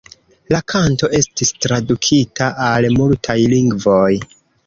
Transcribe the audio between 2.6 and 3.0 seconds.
al